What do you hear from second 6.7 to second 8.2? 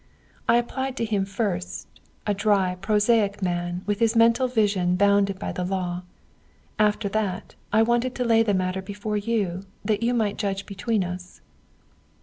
after that, I wanted